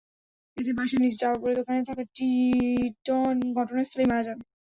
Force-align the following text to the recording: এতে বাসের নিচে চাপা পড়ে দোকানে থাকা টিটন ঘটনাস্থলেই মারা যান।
এতে 0.57 0.71
বাসের 0.77 0.99
নিচে 1.01 1.17
চাপা 1.21 1.37
পড়ে 1.41 1.53
দোকানে 1.59 1.81
থাকা 1.89 2.03
টিটন 2.15 3.35
ঘটনাস্থলেই 3.57 4.09
মারা 4.09 4.23
যান। 4.27 4.39